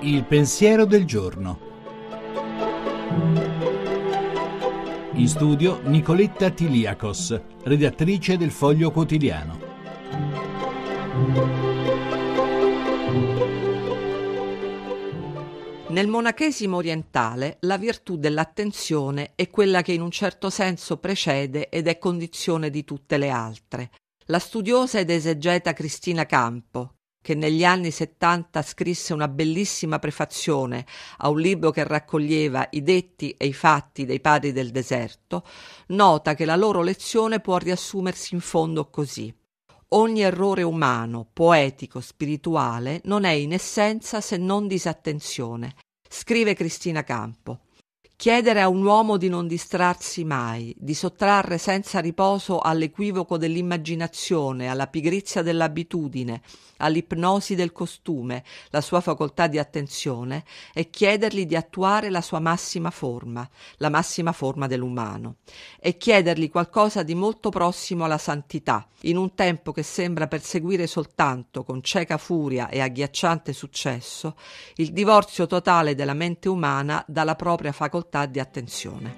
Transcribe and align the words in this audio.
Il 0.00 0.24
pensiero 0.24 0.86
del 0.86 1.04
giorno. 1.04 1.58
In 5.12 5.28
studio 5.28 5.80
Nicoletta 5.84 6.50
Tiliakos, 6.50 7.40
redattrice 7.64 8.36
del 8.36 8.50
Foglio 8.50 8.90
Quotidiano. 8.90 9.58
Nel 15.88 16.06
monachesimo 16.06 16.76
orientale 16.76 17.56
la 17.60 17.76
virtù 17.76 18.16
dell'attenzione 18.16 19.32
è 19.34 19.50
quella 19.50 19.82
che 19.82 19.92
in 19.92 20.00
un 20.00 20.10
certo 20.10 20.48
senso 20.48 20.98
precede 20.98 21.68
ed 21.68 21.88
è 21.88 21.98
condizione 21.98 22.70
di 22.70 22.84
tutte 22.84 23.18
le 23.18 23.30
altre. 23.30 23.90
La 24.30 24.38
studiosa 24.38 24.98
ed 24.98 25.08
esegeta 25.08 25.72
Cristina 25.72 26.26
Campo, 26.26 26.96
che 27.22 27.34
negli 27.34 27.64
anni 27.64 27.90
70 27.90 28.60
scrisse 28.60 29.14
una 29.14 29.26
bellissima 29.26 29.98
prefazione 29.98 30.84
a 31.18 31.30
un 31.30 31.40
libro 31.40 31.70
che 31.70 31.82
raccoglieva 31.82 32.68
i 32.72 32.82
detti 32.82 33.30
e 33.30 33.46
i 33.46 33.54
fatti 33.54 34.04
dei 34.04 34.20
padri 34.20 34.52
del 34.52 34.70
deserto, 34.70 35.46
nota 35.88 36.34
che 36.34 36.44
la 36.44 36.56
loro 36.56 36.82
lezione 36.82 37.40
può 37.40 37.56
riassumersi 37.56 38.34
in 38.34 38.40
fondo 38.40 38.90
così. 38.90 39.34
Ogni 39.92 40.20
errore 40.20 40.62
umano, 40.62 41.26
poetico, 41.32 42.02
spirituale 42.02 43.00
non 43.04 43.24
è 43.24 43.32
in 43.32 43.54
essenza 43.54 44.20
se 44.20 44.36
non 44.36 44.66
disattenzione. 44.66 45.74
Scrive 46.06 46.52
Cristina 46.52 47.02
Campo. 47.02 47.60
Chiedere 48.20 48.60
a 48.60 48.68
un 48.68 48.84
uomo 48.84 49.16
di 49.16 49.28
non 49.28 49.46
distrarsi 49.46 50.24
mai, 50.24 50.74
di 50.76 50.92
sottrarre 50.92 51.56
senza 51.56 52.00
riposo 52.00 52.58
all'equivoco 52.58 53.38
dell'immaginazione, 53.38 54.66
alla 54.66 54.88
pigrizia 54.88 55.40
dell'abitudine, 55.40 56.42
all'ipnosi 56.78 57.54
del 57.54 57.70
costume, 57.70 58.42
la 58.70 58.80
sua 58.80 59.00
facoltà 59.00 59.46
di 59.46 59.60
attenzione, 59.60 60.42
e 60.74 60.90
chiedergli 60.90 61.46
di 61.46 61.54
attuare 61.54 62.10
la 62.10 62.20
sua 62.20 62.40
massima 62.40 62.90
forma, 62.90 63.48
la 63.76 63.88
massima 63.88 64.32
forma 64.32 64.66
dell'umano, 64.66 65.36
e 65.78 65.96
chiedergli 65.96 66.50
qualcosa 66.50 67.04
di 67.04 67.14
molto 67.14 67.50
prossimo 67.50 68.04
alla 68.04 68.18
santità, 68.18 68.84
in 69.02 69.16
un 69.16 69.36
tempo 69.36 69.70
che 69.70 69.84
sembra 69.84 70.26
perseguire 70.26 70.88
soltanto, 70.88 71.62
con 71.62 71.84
cieca 71.84 72.16
furia 72.16 72.68
e 72.68 72.80
agghiacciante 72.80 73.52
successo, 73.52 74.34
il 74.74 74.92
divorzio 74.92 75.46
totale 75.46 75.94
della 75.94 76.14
mente 76.14 76.48
umana 76.48 77.04
dalla 77.06 77.36
propria 77.36 77.70
facoltà 77.70 78.06
facoltà 78.08 78.26
di 78.26 78.40
attenzione. 78.40 79.14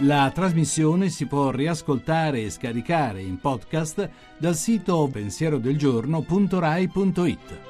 La 0.00 0.30
trasmissione 0.34 1.08
si 1.10 1.26
può 1.26 1.50
riascoltare 1.50 2.42
e 2.42 2.50
scaricare 2.50 3.20
in 3.20 3.38
podcast 3.38 4.08
dal 4.38 4.56
sito 4.56 5.08
pensierodelgiorno.rai.it. 5.12 7.69